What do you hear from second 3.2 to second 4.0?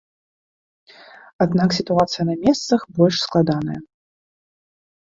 складаная.